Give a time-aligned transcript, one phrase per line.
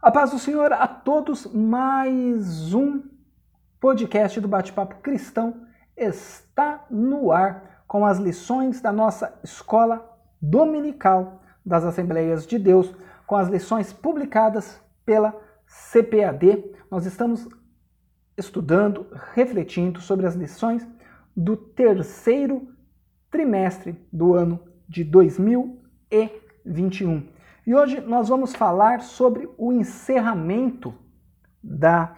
[0.00, 3.02] A paz do Senhor a todos, mais um
[3.80, 11.84] podcast do Bate-Papo Cristão está no ar com as lições da nossa escola dominical das
[11.84, 12.94] Assembleias de Deus,
[13.26, 15.34] com as lições publicadas pela
[15.66, 16.76] CPAD.
[16.88, 17.48] Nós estamos
[18.36, 19.04] estudando,
[19.34, 20.86] refletindo sobre as lições
[21.36, 22.68] do terceiro
[23.32, 27.36] trimestre do ano de 2021.
[27.68, 30.94] E hoje nós vamos falar sobre o encerramento
[31.62, 32.16] da,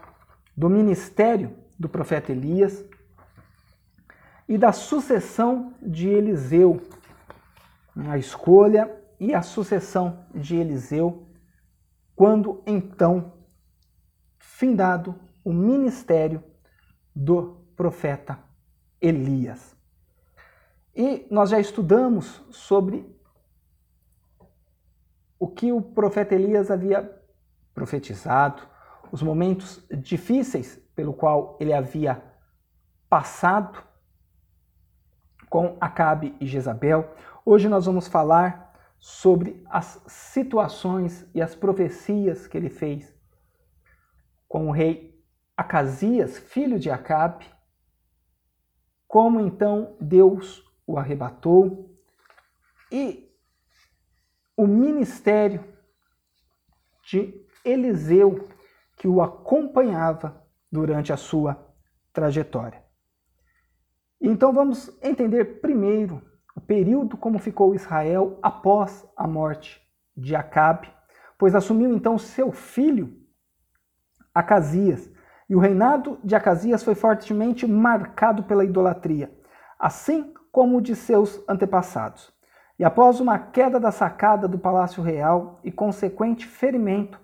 [0.56, 2.84] do ministério do profeta Elias
[4.48, 6.80] e da sucessão de Eliseu,
[7.96, 11.26] a escolha e a sucessão de Eliseu,
[12.14, 13.32] quando então
[14.38, 16.44] findado o ministério
[17.12, 18.38] do profeta
[19.00, 19.76] Elias.
[20.94, 23.18] E nós já estudamos sobre
[25.40, 27.18] o que o profeta Elias havia
[27.74, 28.62] profetizado,
[29.10, 32.22] os momentos difíceis pelo qual ele havia
[33.08, 33.82] passado
[35.48, 37.14] com Acabe e Jezabel.
[37.44, 43.12] Hoje nós vamos falar sobre as situações e as profecias que ele fez
[44.46, 45.18] com o rei
[45.56, 47.46] Acasias, filho de Acabe,
[49.08, 51.98] como então Deus o arrebatou
[52.92, 53.29] e
[54.60, 55.64] o ministério
[57.02, 58.46] de Eliseu
[58.98, 61.74] que o acompanhava durante a sua
[62.12, 62.84] trajetória.
[64.20, 66.22] Então vamos entender primeiro
[66.54, 69.80] o período como ficou Israel após a morte
[70.14, 70.92] de Acabe,
[71.38, 73.18] pois assumiu então seu filho
[74.34, 75.10] Acasias,
[75.48, 79.34] e o reinado de Acasias foi fortemente marcado pela idolatria,
[79.78, 82.30] assim como o de seus antepassados.
[82.80, 87.20] E após uma queda da sacada do palácio real e consequente ferimento,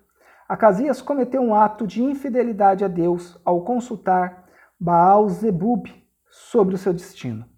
[0.47, 4.45] Acasias cometeu um ato de infidelidade a Deus ao consultar
[4.79, 5.87] Baal Zebub
[6.29, 7.49] sobre o seu destino.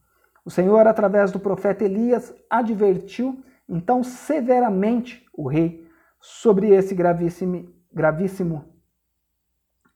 [0.44, 5.84] O Senhor, através do profeta Elias, advertiu então severamente o rei
[6.20, 8.64] sobre esse gravíssimo, gravíssimo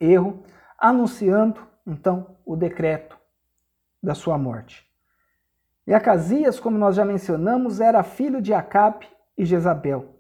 [0.00, 0.42] erro,
[0.76, 3.16] anunciando então o decreto
[4.02, 4.91] da sua morte.
[5.86, 9.06] E Acasias, como nós já mencionamos, era filho de Acabe
[9.36, 10.16] e Jezabel,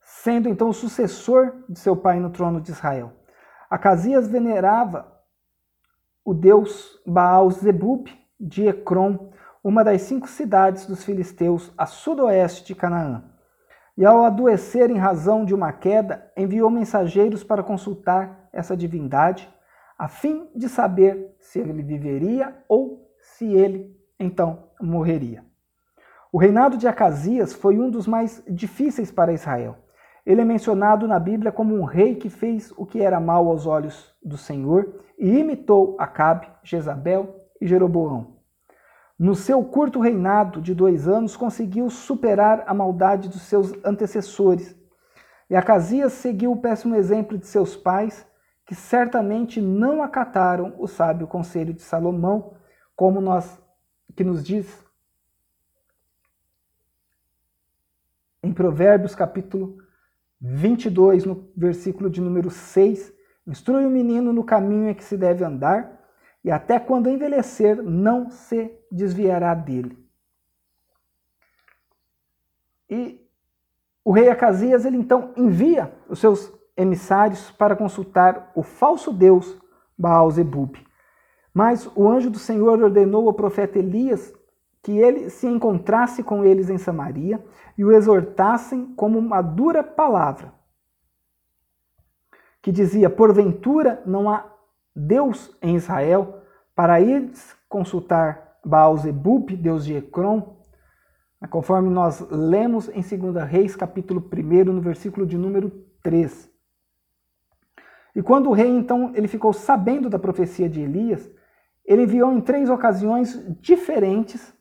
[0.00, 3.12] sendo então o sucessor de seu pai no trono de Israel.
[3.68, 5.20] Acasias venerava
[6.24, 9.30] o deus Baal Zebub de Ecrom,
[9.64, 13.24] uma das cinco cidades dos filisteus a sudoeste de Canaã.
[13.96, 19.52] E ao adoecer em razão de uma queda, enviou mensageiros para consultar essa divindade,
[19.98, 25.44] a fim de saber se ele viveria ou se ele então morreria.
[26.32, 29.76] O reinado de Acasias foi um dos mais difíceis para Israel.
[30.24, 33.66] Ele é mencionado na Bíblia como um rei que fez o que era mal aos
[33.66, 38.36] olhos do Senhor e imitou Acabe, Jezabel e Jeroboão.
[39.18, 44.74] No seu curto reinado de dois anos, conseguiu superar a maldade dos seus antecessores.
[45.50, 48.26] E Acasias seguiu o péssimo exemplo de seus pais,
[48.64, 52.54] que certamente não acataram o sábio conselho de Salomão,
[52.96, 53.60] como nós
[54.16, 54.84] que nos diz
[58.42, 59.78] em Provérbios capítulo
[60.40, 63.12] 22, no versículo de número 6,
[63.46, 66.00] instrui o menino no caminho em que se deve andar,
[66.42, 69.98] e até quando envelhecer não se desviará dele.
[72.88, 73.20] E
[74.02, 79.60] o rei Acasias, ele então envia os seus emissários para consultar o falso deus
[79.98, 80.76] Baal-Zebub.
[81.52, 84.32] Mas o anjo do Senhor ordenou ao profeta Elias
[84.82, 87.44] que ele se encontrasse com eles em Samaria
[87.76, 90.52] e o exortassem como uma dura palavra,
[92.62, 94.50] que dizia: Porventura não há
[94.94, 96.42] Deus em Israel
[96.74, 97.30] para ir
[97.68, 100.56] consultar Baal-Zebub, Deus de Ecrom,
[101.48, 105.70] conforme nós lemos em 2 Reis, capítulo 1, no versículo de número
[106.02, 106.50] 3.
[108.14, 111.30] E quando o rei, então, ele ficou sabendo da profecia de Elias,
[111.90, 114.54] ele enviou em três ocasiões diferentes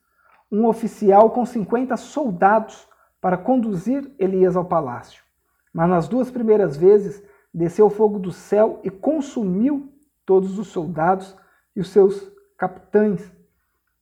[0.52, 2.88] um oficial com 50 soldados
[3.22, 5.24] para conduzir Elias ao palácio.
[5.72, 7.24] Mas nas duas primeiras vezes
[7.54, 9.94] desceu fogo do céu e consumiu
[10.26, 11.38] todos os soldados
[11.76, 13.32] e os seus capitães,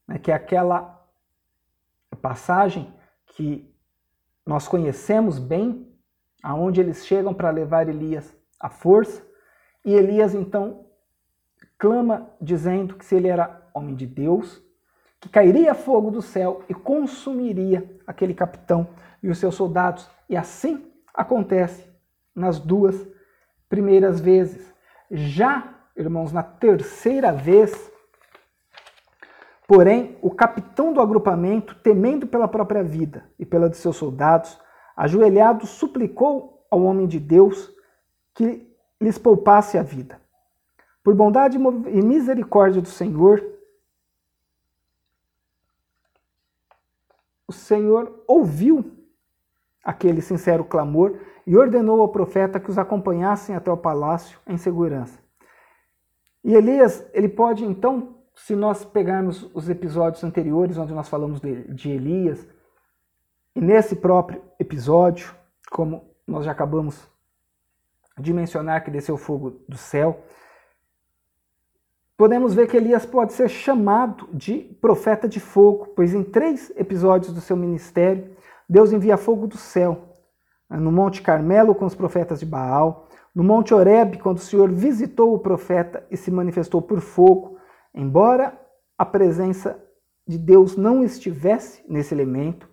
[0.07, 1.05] né, que é aquela
[2.21, 2.93] passagem
[3.25, 3.69] que
[4.45, 5.85] nós conhecemos bem,
[6.41, 9.21] aonde eles chegam para levar Elias à força,
[9.83, 10.86] e Elias então
[11.77, 14.61] clama dizendo que se ele era homem de Deus,
[15.19, 18.87] que cairia fogo do céu e consumiria aquele capitão
[19.21, 20.09] e os seus soldados.
[20.29, 21.85] E assim acontece
[22.35, 23.07] nas duas
[23.67, 24.73] primeiras vezes.
[25.09, 27.91] Já, irmãos, na terceira vez,
[29.67, 34.59] porém, o capitão do agrupamento, temendo pela própria vida e pela de seus soldados,
[34.95, 37.71] ajoelhado, suplicou ao homem de Deus
[38.35, 38.71] que
[39.01, 40.19] lhes poupasse a vida.
[41.07, 43.41] Por bondade e misericórdia do Senhor,
[47.47, 48.91] o Senhor ouviu
[49.81, 55.17] aquele sincero clamor e ordenou ao profeta que os acompanhassem até o palácio em segurança.
[56.43, 61.73] E Elias, ele pode então, se nós pegarmos os episódios anteriores onde nós falamos de,
[61.73, 62.45] de Elias,
[63.55, 65.33] e nesse próprio episódio,
[65.71, 67.09] como nós já acabamos
[68.19, 70.21] de mencionar que desceu fogo do céu,
[72.17, 77.31] podemos ver que Elias pode ser chamado de profeta de fogo, pois em três episódios
[77.31, 78.35] do seu ministério,
[78.67, 80.15] Deus envia fogo do céu.
[80.69, 85.33] No Monte Carmelo, com os profetas de Baal, no Monte Horeb, quando o Senhor visitou
[85.33, 87.57] o profeta e se manifestou por fogo,
[87.93, 88.59] embora
[88.97, 89.79] a presença
[90.27, 92.67] de Deus não estivesse nesse elemento,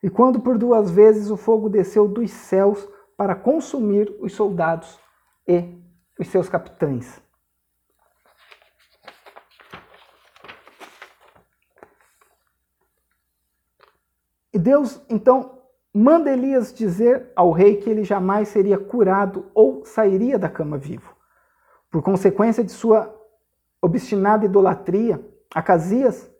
[0.00, 4.98] e quando por duas vezes o fogo desceu dos céus para consumir os soldados
[5.46, 5.76] e
[6.18, 7.20] os seus capitães.
[14.52, 15.58] E Deus então
[15.92, 21.14] manda Elias dizer ao rei que ele jamais seria curado ou sairia da cama vivo.
[21.90, 23.14] Por consequência de sua
[23.80, 25.24] obstinada idolatria,
[25.54, 26.30] Acasias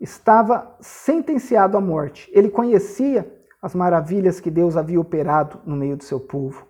[0.00, 2.30] estava sentenciado à morte.
[2.32, 3.30] Ele conhecia
[3.60, 6.66] as maravilhas que Deus havia operado no meio do seu povo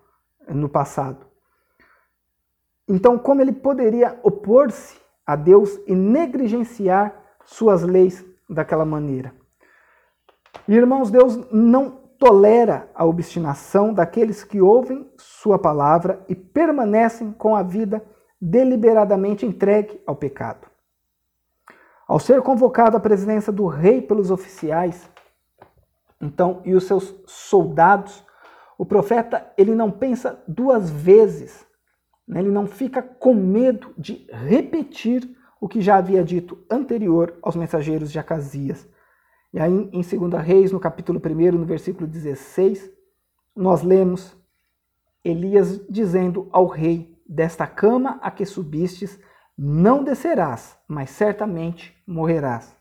[0.48, 1.26] no passado.
[2.88, 4.96] Então, como ele poderia opor-se
[5.26, 9.34] a Deus e negligenciar suas leis daquela maneira?
[10.68, 17.62] Irmãos, Deus não tolera a obstinação daqueles que ouvem Sua palavra e permanecem com a
[17.62, 18.02] vida
[18.40, 20.66] deliberadamente entregue ao pecado.
[22.06, 25.10] Ao ser convocado à presidência do rei pelos oficiais,
[26.20, 28.24] então, e os seus soldados,
[28.78, 31.66] o profeta ele não pensa duas vezes,
[32.26, 32.40] né?
[32.40, 35.28] ele não fica com medo de repetir
[35.60, 38.86] o que já havia dito anterior aos mensageiros de Acasias.
[39.56, 42.90] E aí, em 2 Reis, no capítulo 1, no versículo 16,
[43.56, 44.36] nós lemos
[45.24, 49.18] Elias dizendo ao rei: Desta cama a que subistes,
[49.56, 52.76] não descerás, mas certamente morrerás.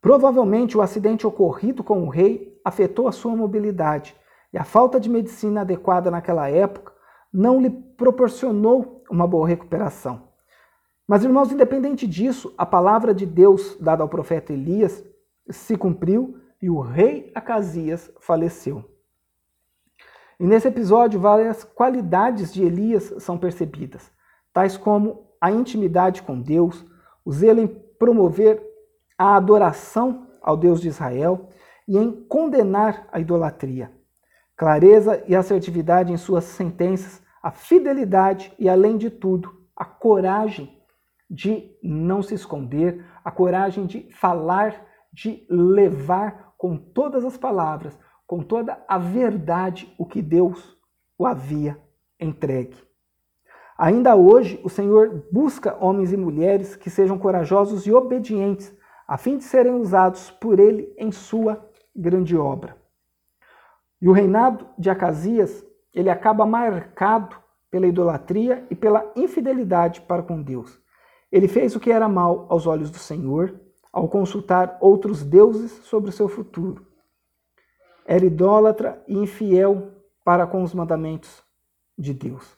[0.00, 4.16] Provavelmente o acidente ocorrido com o rei afetou a sua mobilidade
[4.50, 6.94] e a falta de medicina adequada naquela época
[7.30, 10.30] não lhe proporcionou uma boa recuperação.
[11.06, 15.09] Mas, irmãos, independente disso, a palavra de Deus dada ao profeta Elias
[15.50, 18.84] se cumpriu e o rei Acasias faleceu.
[20.38, 24.10] E nesse episódio, várias qualidades de Elias são percebidas,
[24.52, 26.84] tais como a intimidade com Deus,
[27.24, 28.62] o zelo em promover
[29.18, 31.50] a adoração ao Deus de Israel
[31.86, 33.92] e em condenar a idolatria,
[34.56, 40.78] clareza e assertividade em suas sentenças, a fidelidade e, além de tudo, a coragem
[41.28, 48.42] de não se esconder, a coragem de falar de levar com todas as palavras, com
[48.42, 50.76] toda a verdade, o que Deus
[51.18, 51.78] o havia
[52.18, 52.76] entregue.
[53.76, 58.76] Ainda hoje, o Senhor busca homens e mulheres que sejam corajosos e obedientes,
[59.08, 62.76] a fim de serem usados por Ele em sua grande obra.
[64.00, 67.36] E o reinado de Acasias, ele acaba marcado
[67.70, 70.80] pela idolatria e pela infidelidade para com Deus.
[71.30, 73.58] Ele fez o que era mal aos olhos do Senhor
[73.92, 76.86] ao consultar outros deuses sobre o seu futuro.
[78.04, 79.92] Era idólatra e infiel
[80.24, 81.42] para com os mandamentos
[81.96, 82.56] de Deus.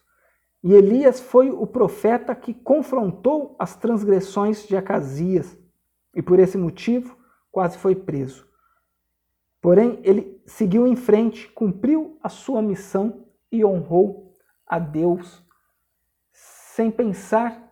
[0.62, 5.58] E Elias foi o profeta que confrontou as transgressões de Acasias
[6.14, 7.16] e, por esse motivo,
[7.50, 8.46] quase foi preso.
[9.60, 14.32] Porém, ele seguiu em frente, cumpriu a sua missão e honrou
[14.66, 15.44] a Deus
[16.32, 17.70] sem pensar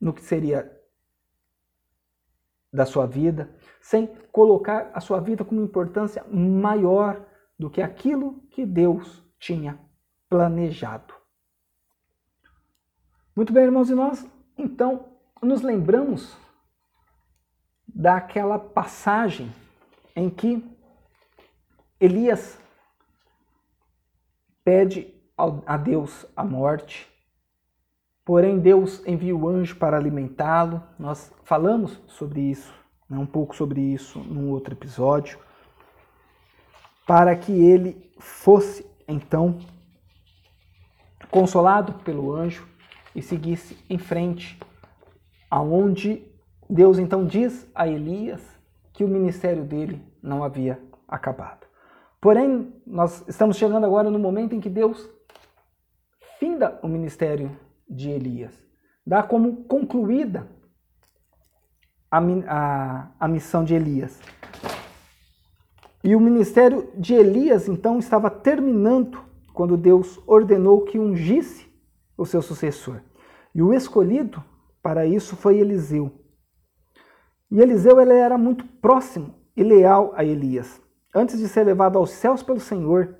[0.00, 0.79] no que seria
[2.72, 3.50] da sua vida,
[3.80, 7.26] sem colocar a sua vida com uma importância maior
[7.58, 9.78] do que aquilo que Deus tinha
[10.28, 11.14] planejado.
[13.34, 15.08] Muito bem, irmãos, e nós então
[15.42, 16.36] nos lembramos
[17.88, 19.52] daquela passagem
[20.14, 20.64] em que
[21.98, 22.58] Elias
[24.62, 25.14] pede
[25.66, 27.09] a Deus a morte
[28.30, 30.80] Porém, Deus envia o anjo para alimentá-lo.
[30.96, 32.72] Nós falamos sobre isso,
[33.08, 35.36] né, um pouco sobre isso num outro episódio,
[37.04, 39.58] para que ele fosse então
[41.28, 42.68] consolado pelo anjo,
[43.16, 44.56] e seguisse em frente,
[45.50, 46.24] aonde
[46.68, 48.40] Deus então diz a Elias
[48.92, 51.66] que o ministério dele não havia acabado.
[52.20, 55.10] Porém, nós estamos chegando agora no momento em que Deus
[56.38, 57.58] finda o ministério
[57.90, 58.54] de Elias,
[59.04, 60.46] dá como concluída
[62.10, 64.20] a, a, a missão de Elias.
[66.02, 71.68] E o ministério de Elias então estava terminando quando Deus ordenou que ungisse
[72.16, 73.00] o seu sucessor.
[73.54, 74.42] E o escolhido
[74.82, 76.10] para isso foi Eliseu.
[77.50, 80.80] E Eliseu ele era muito próximo e leal a Elias.
[81.14, 83.16] Antes de ser levado aos céus pelo Senhor,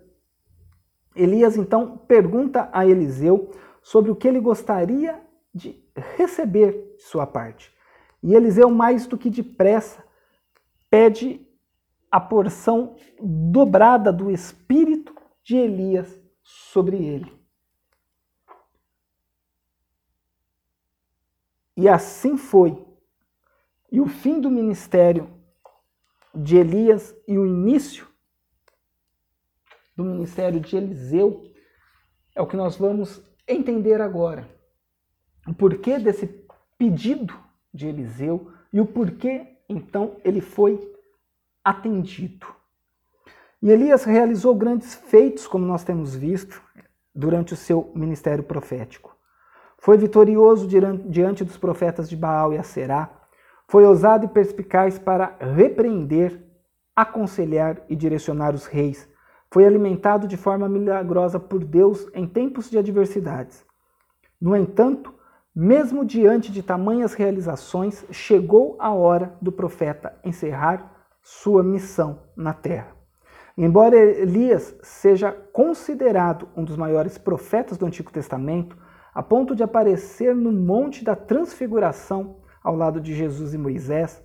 [1.14, 3.50] Elias então pergunta a Eliseu
[3.82, 5.20] sobre o que ele gostaria
[5.54, 5.82] de
[6.16, 7.75] receber de sua parte.
[8.22, 10.04] E Eliseu, mais do que depressa,
[10.88, 11.46] pede
[12.10, 17.40] a porção dobrada do espírito de Elias sobre ele.
[21.76, 22.84] E assim foi.
[23.90, 25.30] E o fim do ministério
[26.34, 28.06] de Elias e o início
[29.96, 31.50] do ministério de Eliseu
[32.34, 33.22] é o que nós vamos
[33.52, 34.49] entender agora.
[35.47, 36.26] O porquê desse
[36.78, 37.35] pedido
[37.73, 40.92] de Eliseu e o porquê então ele foi
[41.64, 42.47] atendido.
[43.62, 46.62] E Elias realizou grandes feitos, como nós temos visto,
[47.14, 49.14] durante o seu ministério profético.
[49.78, 53.21] Foi vitorioso diante dos profetas de Baal e Aserá,
[53.69, 56.42] foi ousado e perspicaz para repreender,
[56.95, 59.09] aconselhar e direcionar os reis.
[59.52, 63.64] Foi alimentado de forma milagrosa por Deus em tempos de adversidades.
[64.40, 65.12] No entanto,
[65.54, 72.95] mesmo diante de tamanhas realizações, chegou a hora do profeta encerrar sua missão na terra.
[73.59, 78.78] Embora Elias seja considerado um dos maiores profetas do Antigo Testamento,
[79.12, 84.23] a ponto de aparecer no Monte da Transfiguração ao lado de Jesus e Moisés,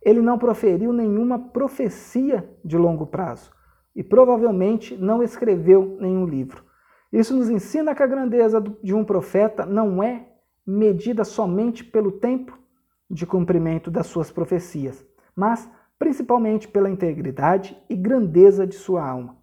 [0.00, 3.54] ele não proferiu nenhuma profecia de longo prazo
[3.96, 6.62] e provavelmente não escreveu nenhum livro.
[7.10, 10.28] Isso nos ensina que a grandeza de um profeta não é
[10.66, 12.58] medida somente pelo tempo
[13.08, 15.02] de cumprimento das suas profecias,
[15.34, 19.38] mas principalmente pela integridade e grandeza de sua alma.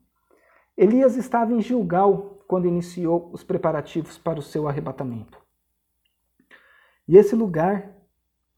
[0.78, 5.42] Elias estava em Gilgal quando iniciou os preparativos para o seu arrebatamento.
[7.08, 7.92] E esse lugar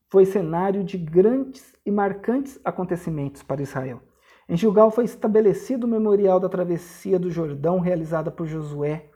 [0.09, 4.01] foi cenário de grandes e marcantes acontecimentos para Israel.
[4.47, 9.09] Em Gilgal foi estabelecido o memorial da travessia do Jordão realizada por Josué.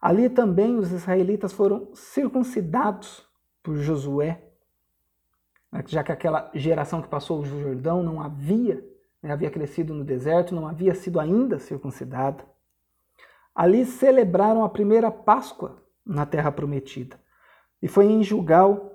[0.00, 3.26] Ali também os israelitas foram circuncidados
[3.62, 4.52] por Josué
[5.72, 8.84] né, já que aquela geração que passou o Jordão não havia,
[9.22, 12.44] né, havia crescido no deserto, não havia sido ainda circuncidada.
[13.54, 17.18] Ali celebraram a primeira Páscoa na terra prometida.
[17.80, 18.90] E foi em Jugal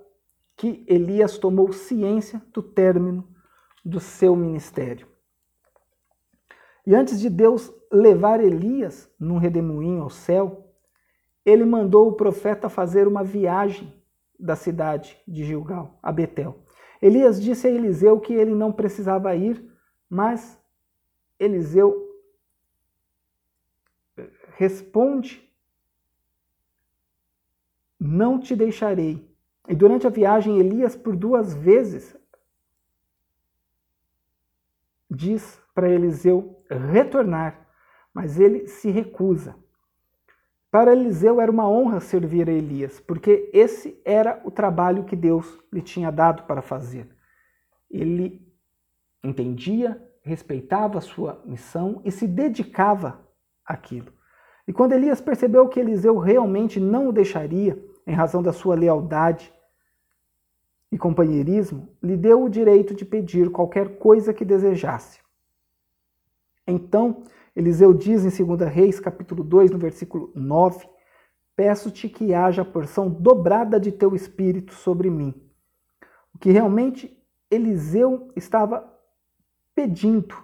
[0.56, 3.28] que Elias tomou ciência do término
[3.84, 5.08] do seu ministério.
[6.88, 10.74] E antes de Deus levar Elias num redemoinho ao céu,
[11.44, 13.94] ele mandou o profeta fazer uma viagem
[14.39, 16.63] da cidade de Gilgal a Betel.
[17.01, 19.70] Elias disse a Eliseu que ele não precisava ir,
[20.10, 20.58] mas
[21.38, 22.10] Eliseu
[24.56, 25.46] responde:
[28.00, 29.29] Não te deixarei.
[29.67, 32.15] E durante a viagem, Elias, por duas vezes,
[35.12, 36.60] diz para Eliseu
[36.92, 37.68] retornar,
[38.12, 39.56] mas ele se recusa.
[40.72, 45.60] Para Eliseu era uma honra servir a Elias, porque esse era o trabalho que Deus
[45.72, 47.08] lhe tinha dado para fazer.
[47.92, 48.42] Ele
[49.24, 53.22] entendia, respeitava a sua missão e se dedicava
[53.64, 54.12] àquilo.
[54.68, 59.54] E quando Elias percebeu que Eliseu realmente não o deixaria, em razão da sua lealdade
[60.92, 65.27] e companheirismo, lhe deu o direito de pedir qualquer coisa que desejasse.
[66.68, 67.24] Então,
[67.56, 70.88] Eliseu diz em 2 Reis, capítulo 2, no versículo 9:
[71.56, 75.34] Peço-te que haja a porção dobrada de teu espírito sobre mim.
[76.36, 77.18] O que realmente
[77.50, 78.94] Eliseu estava
[79.74, 80.36] pedindo,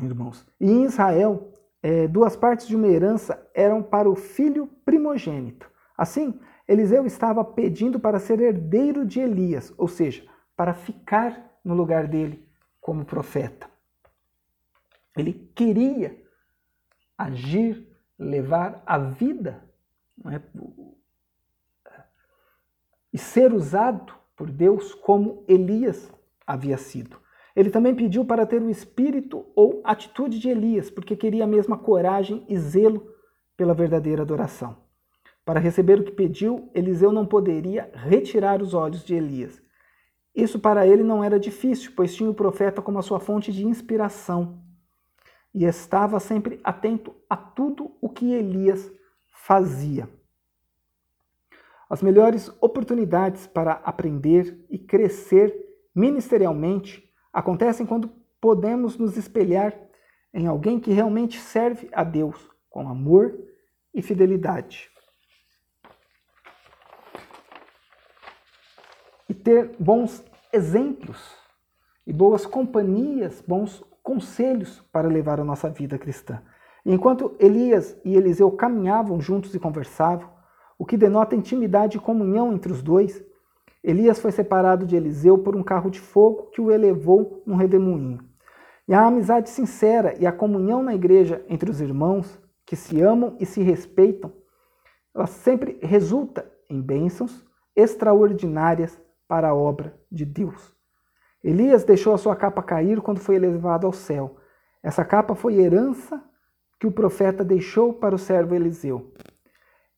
[0.00, 0.46] irmãos.
[0.60, 5.70] E em Israel, é, duas partes de uma herança eram para o filho primogênito.
[5.98, 6.38] Assim,
[6.68, 10.24] Eliseu estava pedindo para ser herdeiro de Elias, ou seja,
[10.56, 12.48] para ficar no lugar dele
[12.80, 13.75] como profeta.
[15.16, 16.16] Ele queria
[17.16, 17.86] agir,
[18.18, 19.64] levar a vida
[20.30, 20.40] é?
[23.12, 26.12] e ser usado por Deus como Elias
[26.46, 27.18] havia sido.
[27.54, 31.78] Ele também pediu para ter o espírito ou atitude de Elias, porque queria a mesma
[31.78, 33.10] coragem e zelo
[33.56, 34.76] pela verdadeira adoração.
[35.42, 39.62] Para receber o que pediu, Eliseu não poderia retirar os olhos de Elias.
[40.34, 43.64] Isso para ele não era difícil, pois tinha o profeta como a sua fonte de
[43.64, 44.65] inspiração
[45.56, 48.92] e estava sempre atento a tudo o que Elias
[49.32, 50.06] fazia.
[51.88, 55.56] As melhores oportunidades para aprender e crescer
[55.94, 59.74] ministerialmente acontecem quando podemos nos espelhar
[60.34, 62.36] em alguém que realmente serve a Deus
[62.68, 63.34] com amor
[63.94, 64.90] e fidelidade.
[69.26, 70.22] E ter bons
[70.52, 71.34] exemplos
[72.06, 76.40] e boas companhias, bons conselhos para levar a nossa vida cristã.
[76.84, 80.30] Enquanto Elias e Eliseu caminhavam juntos e conversavam,
[80.78, 83.20] o que denota intimidade e comunhão entre os dois,
[83.82, 88.20] Elias foi separado de Eliseu por um carro de fogo que o elevou num redemoinho.
[88.86, 93.36] E a amizade sincera e a comunhão na igreja entre os irmãos que se amam
[93.40, 94.32] e se respeitam,
[95.12, 97.44] ela sempre resulta em bênçãos
[97.74, 100.75] extraordinárias para a obra de Deus.
[101.42, 104.36] Elias deixou a sua capa cair quando foi elevado ao céu.
[104.82, 106.22] Essa capa foi herança
[106.78, 109.12] que o profeta deixou para o servo Eliseu.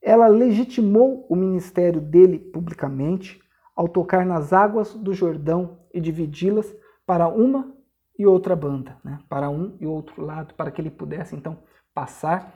[0.00, 3.40] Ela legitimou o ministério dele publicamente
[3.74, 6.74] ao tocar nas águas do Jordão e dividi-las
[7.06, 7.74] para uma
[8.18, 9.18] e outra banda, né?
[9.28, 11.58] para um e outro lado, para que ele pudesse então
[11.94, 12.54] passar,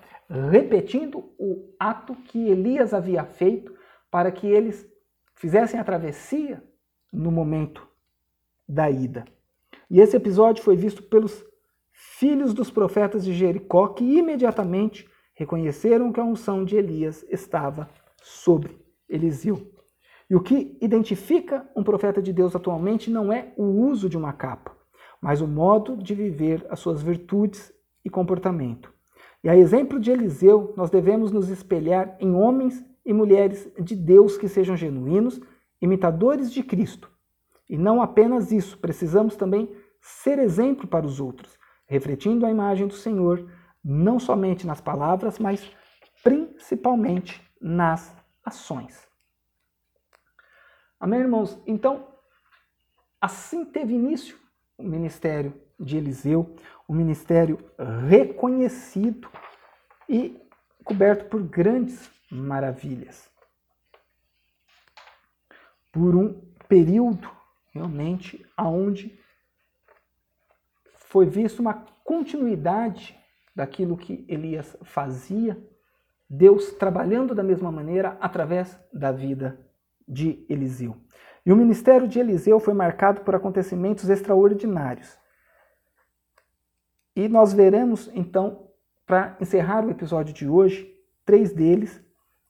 [0.50, 3.72] repetindo o ato que Elias havia feito
[4.10, 4.86] para que eles
[5.34, 6.62] fizessem a travessia
[7.12, 7.91] no momento
[8.68, 9.24] da ida.
[9.90, 11.44] E esse episódio foi visto pelos
[11.92, 17.88] filhos dos profetas de Jericó, que imediatamente reconheceram que a unção de Elias estava
[18.22, 18.78] sobre
[19.08, 19.70] Eliseu.
[20.30, 24.32] E o que identifica um profeta de Deus atualmente não é o uso de uma
[24.32, 24.74] capa,
[25.20, 28.90] mas o modo de viver as suas virtudes e comportamento.
[29.44, 34.38] E a exemplo de Eliseu, nós devemos nos espelhar em homens e mulheres de Deus
[34.38, 35.40] que sejam genuínos,
[35.80, 37.11] imitadores de Cristo,
[37.72, 42.92] e não apenas isso, precisamos também ser exemplo para os outros, refletindo a imagem do
[42.92, 43.50] Senhor,
[43.82, 45.74] não somente nas palavras, mas
[46.22, 49.08] principalmente nas ações.
[51.00, 51.58] Amém, irmãos?
[51.66, 52.06] Então,
[53.18, 54.38] assim teve início
[54.76, 56.54] o ministério de Eliseu,
[56.86, 57.58] um ministério
[58.06, 59.30] reconhecido
[60.06, 60.38] e
[60.84, 63.30] coberto por grandes maravilhas.
[65.90, 67.40] Por um período
[67.72, 69.18] realmente aonde
[70.94, 73.18] foi vista uma continuidade
[73.54, 75.62] daquilo que Elias fazia,
[76.28, 79.60] Deus trabalhando da mesma maneira através da vida
[80.08, 80.96] de Eliseu.
[81.44, 85.18] E o ministério de Eliseu foi marcado por acontecimentos extraordinários.
[87.14, 88.70] E nós veremos então,
[89.04, 90.90] para encerrar o episódio de hoje,
[91.26, 92.02] três deles.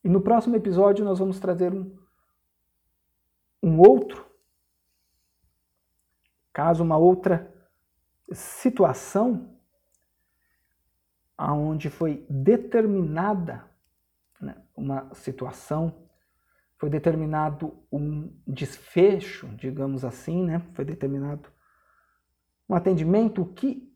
[0.04, 1.96] E no próximo episódio nós vamos trazer um,
[3.62, 4.31] um outro
[6.52, 7.52] Caso uma outra
[8.32, 9.58] situação
[11.36, 13.64] aonde foi determinada
[14.40, 16.08] né, uma situação,
[16.76, 21.48] foi determinado um desfecho, digamos assim, né, foi determinado
[22.68, 23.92] um atendimento, o que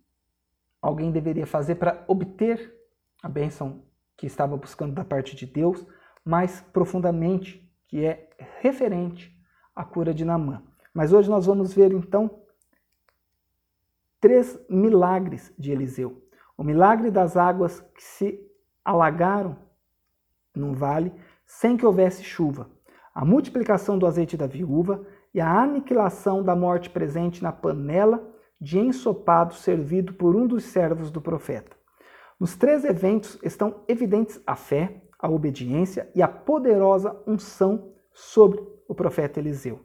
[0.81, 2.75] alguém deveria fazer para obter
[3.23, 3.85] a bênção
[4.16, 5.87] que estava buscando da parte de Deus,
[6.25, 9.33] mais profundamente, que é referente
[9.75, 10.62] à cura de Namã.
[10.92, 12.45] Mas hoje nós vamos ver então
[14.27, 16.21] três milagres de Eliseu.
[16.59, 18.41] O milagre das águas que se
[18.85, 19.57] alagaram
[20.53, 21.12] num vale
[21.45, 22.69] sem que houvesse chuva,
[23.15, 28.21] a multiplicação do azeite da viúva e a aniquilação da morte presente na panela
[28.61, 31.77] de ensopado servido por um dos servos do profeta.
[32.41, 38.95] Nos três eventos estão evidentes a fé, a obediência e a poderosa unção sobre o
[38.95, 39.79] profeta Eliseu.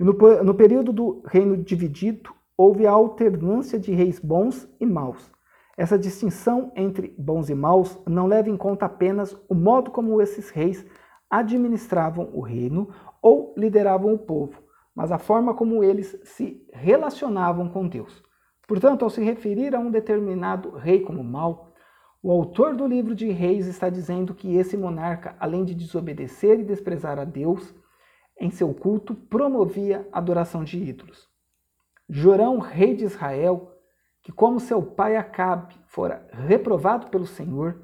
[0.00, 5.32] E no, no período do reino dividido, houve a alternância de reis bons e maus.
[5.76, 10.50] Essa distinção entre bons e maus não leva em conta apenas o modo como esses
[10.50, 10.86] reis
[11.28, 12.88] administravam o reino
[13.20, 14.62] ou lideravam o povo,
[14.94, 18.22] mas a forma como eles se relacionavam com Deus.
[18.66, 21.72] Portanto, ao se referir a um determinado rei como mau,
[22.22, 26.64] o autor do livro de Reis está dizendo que esse monarca, além de desobedecer e
[26.64, 27.74] desprezar a Deus,
[28.40, 31.28] em seu culto promovia a adoração de ídolos.
[32.08, 33.72] Jorão, rei de Israel,
[34.22, 37.82] que como seu pai Acabe fora reprovado pelo Senhor,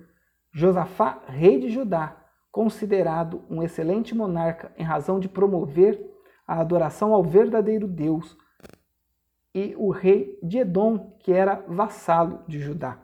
[0.52, 2.16] Josafá, rei de Judá,
[2.50, 6.00] considerado um excelente monarca em razão de promover
[6.46, 8.36] a adoração ao verdadeiro Deus,
[9.54, 12.98] e o rei de Edom, que era vassalo de Judá.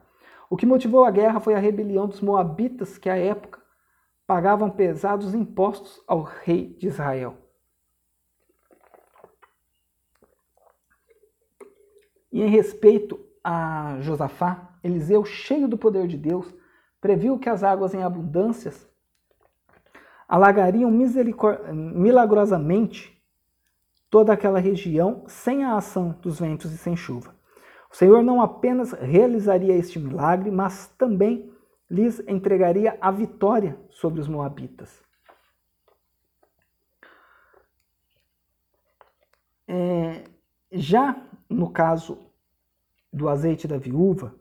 [0.50, 3.60] O que motivou a guerra foi a rebelião dos Moabitas, que à época
[4.26, 7.47] pagavam pesados impostos ao rei de Israel.
[12.30, 16.52] E em respeito a Josafá, Eliseu, cheio do poder de Deus,
[17.00, 18.86] previu que as águas em abundâncias
[20.28, 23.16] alagariam milagrosamente
[24.10, 27.34] toda aquela região sem a ação dos ventos e sem chuva.
[27.90, 31.50] O Senhor não apenas realizaria este milagre, mas também
[31.90, 35.02] lhes entregaria a vitória sobre os Moabitas.
[39.66, 40.24] É,
[40.70, 41.16] já
[41.48, 42.18] no caso
[43.12, 44.34] do azeite da viúva,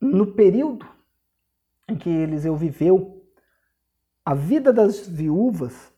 [0.00, 0.86] no período
[1.88, 3.24] em que Eliseu viveu,
[4.24, 5.92] a vida das viúvas,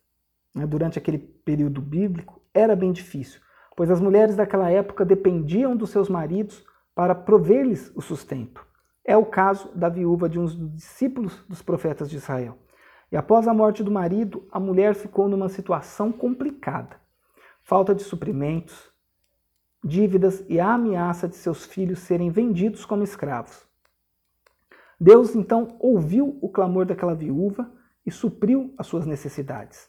[0.55, 3.41] né, durante aquele período bíblico, era bem difícil,
[3.77, 8.65] pois as mulheres daquela época dependiam dos seus maridos para prover-lhes o sustento.
[9.05, 12.59] É o caso da viúva de um dos discípulos dos profetas de Israel.
[13.13, 16.97] E após a morte do marido, a mulher ficou numa situação complicada.
[17.63, 18.91] Falta de suprimentos,
[19.85, 23.67] dívidas e a ameaça de seus filhos serem vendidos como escravos.
[24.99, 27.71] Deus então ouviu o clamor daquela viúva
[28.07, 29.89] e supriu as suas necessidades.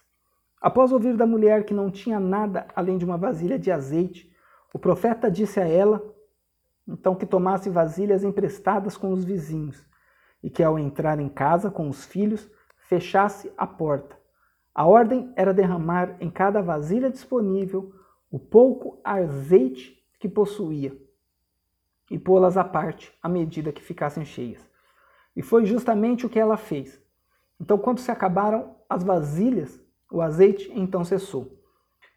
[0.59, 4.29] Após ouvir da mulher que não tinha nada além de uma vasilha de azeite,
[4.73, 6.03] o profeta disse a ela
[6.87, 9.85] então que tomasse vasilhas emprestadas com os vizinhos
[10.43, 14.17] e que ao entrar em casa com os filhos fechasse a porta.
[14.73, 17.93] A ordem era derramar em cada vasilha disponível
[18.29, 20.95] o pouco azeite que possuía
[22.09, 24.67] e pô-las à parte à medida que ficassem cheias.
[25.35, 27.01] E foi justamente o que ela fez.
[27.59, 29.79] Então, quando se acabaram as vasilhas,
[30.11, 31.61] o azeite então cessou.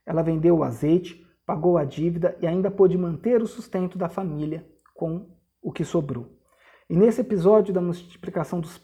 [0.05, 4.67] Ela vendeu o azeite, pagou a dívida e ainda pôde manter o sustento da família
[4.95, 5.27] com
[5.63, 6.39] o que sobrou.
[6.89, 8.81] E nesse episódio da multiplicação dos,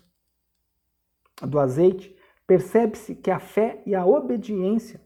[1.42, 2.14] do azeite,
[2.46, 5.00] percebe-se que a fé e a obediência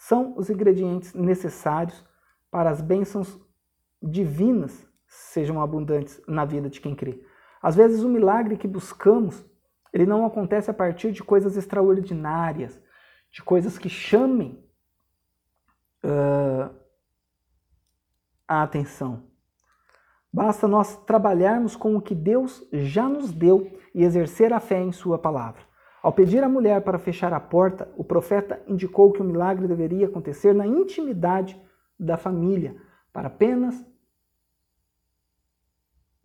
[0.00, 2.02] são os ingredientes necessários
[2.50, 3.38] para as bênçãos
[4.02, 7.22] divinas sejam abundantes na vida de quem crê.
[7.60, 9.44] Às vezes o milagre que buscamos,
[9.92, 12.80] ele não acontece a partir de coisas extraordinárias,
[13.30, 14.64] de coisas que chamem
[16.02, 16.74] uh,
[18.48, 19.24] a atenção.
[20.32, 24.92] Basta nós trabalharmos com o que Deus já nos deu e exercer a fé em
[24.92, 25.69] Sua palavra.
[26.02, 30.06] Ao pedir à mulher para fechar a porta, o profeta indicou que o milagre deveria
[30.06, 31.60] acontecer na intimidade
[31.98, 32.76] da família,
[33.12, 33.86] para apenas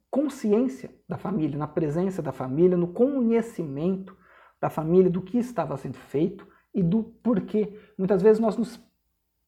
[0.10, 4.16] consciência da família, na presença da família, no conhecimento
[4.62, 7.78] da família do que estava sendo feito e do porquê.
[7.98, 8.80] Muitas vezes nós nos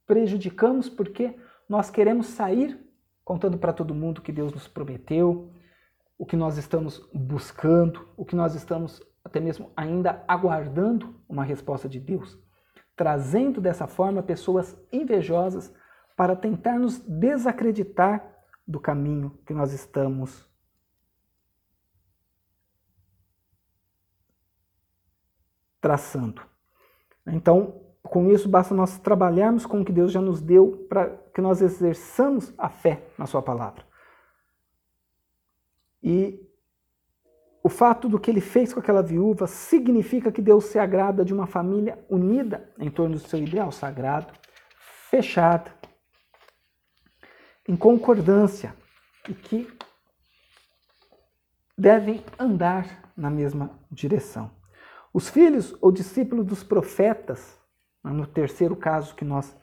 [0.06, 1.38] prejudicamos porque
[1.70, 2.78] nós queremos sair
[3.24, 5.52] contando para todo mundo o que Deus nos prometeu,
[6.18, 11.88] o que nós estamos buscando, o que nós estamos até mesmo ainda aguardando uma resposta
[11.90, 12.40] de Deus,
[12.96, 15.74] trazendo dessa forma pessoas invejosas
[16.16, 18.26] para tentar nos desacreditar
[18.66, 20.50] do caminho que nós estamos
[25.82, 26.42] traçando.
[27.28, 31.42] Então, com isso, basta nós trabalharmos com o que Deus já nos deu para que
[31.42, 33.86] nós exerçamos a fé na Sua palavra.
[36.02, 36.47] E
[37.68, 41.34] o fato do que ele fez com aquela viúva significa que Deus se agrada de
[41.34, 44.32] uma família unida em torno do seu ideal sagrado,
[45.10, 45.70] fechada,
[47.68, 48.74] em concordância
[49.28, 49.68] e que
[51.78, 54.50] devem andar na mesma direção.
[55.14, 57.60] Os filhos ou discípulos dos profetas,
[58.02, 59.54] no terceiro caso que nós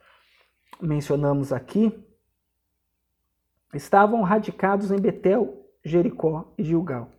[0.79, 2.07] mencionamos aqui,
[3.73, 7.14] estavam radicados em Betel, Jericó e Gilgal.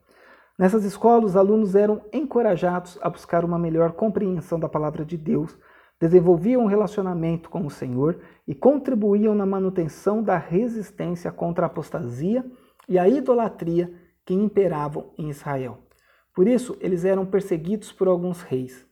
[0.58, 5.58] Nessas escolas, os alunos eram encorajados a buscar uma melhor compreensão da palavra de Deus,
[6.00, 12.46] desenvolviam um relacionamento com o Senhor e contribuíam na manutenção da resistência contra a apostasia
[12.88, 13.94] e a idolatria
[14.26, 15.80] que imperavam em Israel.
[16.34, 18.86] Por isso, eles eram perseguidos por alguns reis.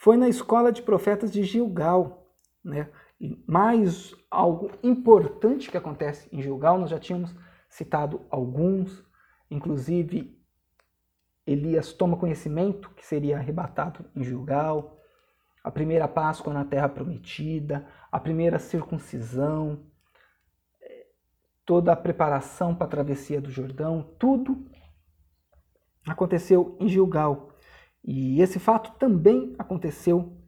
[0.00, 2.26] Foi na escola de profetas de Gilgal,
[2.64, 2.88] né?
[3.46, 7.34] Mais algo importante que acontece em Gilgal, nós já tínhamos
[7.68, 9.04] citado alguns,
[9.50, 10.38] Inclusive,
[11.46, 15.00] Elias toma conhecimento que seria arrebatado em Gilgal,
[15.64, 19.86] a primeira Páscoa na terra prometida, a primeira circuncisão,
[21.64, 24.70] toda a preparação para a travessia do Jordão, tudo
[26.06, 27.50] aconteceu em Gilgal.
[28.02, 30.40] E esse fato também aconteceu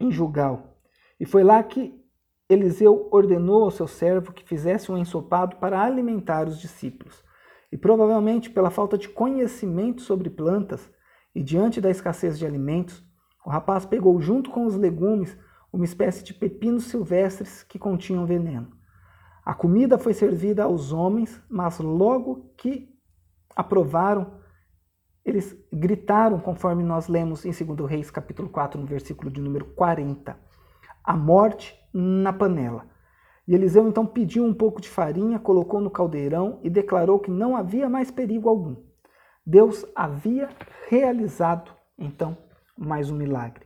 [0.00, 0.78] em Gilgal.
[1.20, 2.02] E foi lá que
[2.48, 7.24] Eliseu ordenou ao seu servo que fizesse um ensopado para alimentar os discípulos.
[7.72, 10.88] E provavelmente pela falta de conhecimento sobre plantas
[11.34, 13.04] e diante da escassez de alimentos,
[13.44, 15.36] o rapaz pegou junto com os legumes
[15.72, 18.70] uma espécie de pepinos silvestres que continham veneno.
[19.44, 22.88] A comida foi servida aos homens, mas logo que
[23.54, 24.40] aprovaram,
[25.24, 30.36] eles gritaram, conforme nós lemos em 2 Reis, capítulo 4, no versículo de número 40,
[31.06, 32.84] a morte na panela.
[33.46, 37.56] E Eliseu então pediu um pouco de farinha, colocou no caldeirão e declarou que não
[37.56, 38.76] havia mais perigo algum.
[39.46, 40.48] Deus havia
[40.88, 42.36] realizado então
[42.76, 43.64] mais um milagre.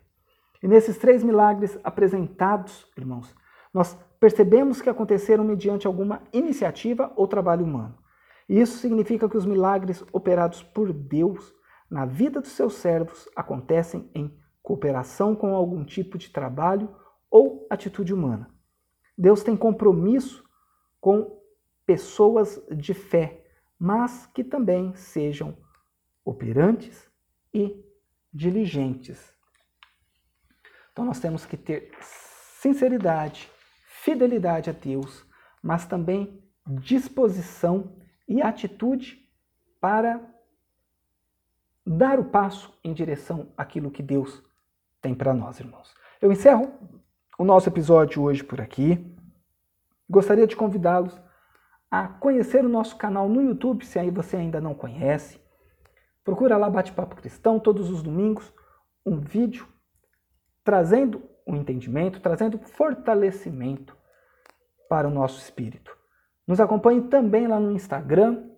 [0.63, 3.35] E nesses três milagres apresentados, irmãos,
[3.73, 7.97] nós percebemos que aconteceram mediante alguma iniciativa ou trabalho humano.
[8.47, 11.55] E isso significa que os milagres operados por Deus
[11.91, 14.31] na vida dos seus servos acontecem em
[14.63, 16.89] cooperação com algum tipo de trabalho
[17.31, 18.53] ou atitude humana.
[19.17, 20.45] Deus tem compromisso
[21.01, 21.41] com
[21.87, 23.47] pessoas de fé,
[23.79, 25.57] mas que também sejam
[26.25, 27.11] operantes
[27.53, 27.85] e
[28.33, 29.35] diligentes.
[30.93, 33.51] Então nós temos que ter sinceridade,
[33.87, 35.25] fidelidade a Deus,
[35.63, 37.97] mas também disposição
[38.29, 39.29] e atitude
[39.81, 40.21] para
[41.87, 44.43] dar o passo em direção àquilo que Deus
[45.01, 45.93] tem para nós, irmãos.
[46.21, 46.73] Eu encerro
[47.41, 49.03] o nosso episódio hoje por aqui.
[50.07, 51.19] Gostaria de convidá-los
[51.91, 55.41] a conhecer o nosso canal no YouTube, se aí você ainda não conhece.
[56.23, 58.53] Procura lá Bate-Papo Cristão todos os domingos,
[59.07, 59.67] um vídeo
[60.63, 63.97] trazendo o entendimento, trazendo fortalecimento
[64.87, 65.97] para o nosso espírito.
[66.47, 68.51] Nos acompanhe também lá no Instagram.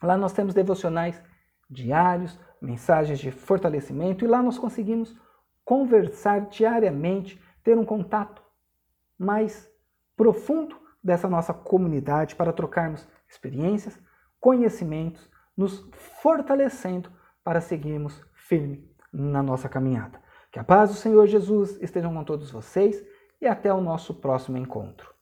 [0.00, 1.20] Lá nós temos devocionais
[1.68, 5.16] diários, mensagens de fortalecimento e lá nós conseguimos
[5.64, 8.42] conversar diariamente, ter um contato
[9.18, 9.70] mais
[10.16, 14.00] profundo dessa nossa comunidade para trocarmos experiências,
[14.40, 15.86] conhecimentos, nos
[16.22, 17.12] fortalecendo
[17.44, 20.18] para seguirmos firme na nossa caminhada.
[20.50, 23.04] Que a paz do Senhor Jesus estejam com todos vocês
[23.38, 25.17] e até o nosso próximo encontro.